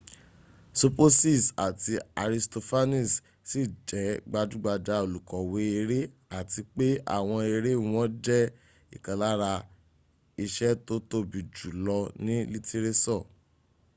[0.79, 1.93] sopocies àti
[2.23, 3.11] aristophanes
[3.49, 5.99] ṣì jẹ́ gbajúgbajà olùkọ̀wé eré
[6.39, 6.85] àti pé
[7.17, 8.51] àwọn eré wọn jẹ́
[8.95, 9.51] ìkan lára
[10.43, 13.21] iṣẹ́ tó tóbi jù lọ ní lítírésọ̀